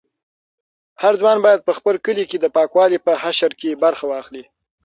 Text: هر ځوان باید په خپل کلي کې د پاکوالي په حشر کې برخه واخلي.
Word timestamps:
هر 1.01 1.13
ځوان 1.21 1.37
باید 1.45 1.65
په 1.67 1.71
خپل 1.77 1.95
کلي 2.05 2.25
کې 2.29 2.37
د 2.39 2.45
پاکوالي 2.57 2.99
په 3.05 3.11
حشر 3.21 3.51
کې 3.61 3.79
برخه 3.83 4.05
واخلي. 4.07 4.43